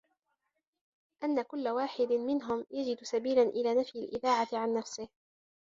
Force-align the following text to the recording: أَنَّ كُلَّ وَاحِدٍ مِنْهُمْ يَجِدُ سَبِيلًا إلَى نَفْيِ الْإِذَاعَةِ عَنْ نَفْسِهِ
أَنَّ 1.23 1.41
كُلَّ 1.41 1.69
وَاحِدٍ 1.69 2.11
مِنْهُمْ 2.11 2.65
يَجِدُ 2.71 3.03
سَبِيلًا 3.03 3.41
إلَى 3.43 3.75
نَفْيِ 3.81 3.99
الْإِذَاعَةِ 3.99 4.47
عَنْ 4.53 4.73
نَفْسِهِ 4.73 5.07